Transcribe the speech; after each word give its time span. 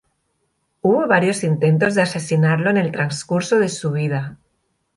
Hubo 0.81 1.07
varios 1.07 1.43
intentos 1.43 1.93
de 1.93 2.01
asesinarlo 2.01 2.71
en 2.71 2.77
el 2.77 2.91
transcurso 2.91 3.59
de 3.59 3.69
su 3.69 3.91
vida. 3.91 4.39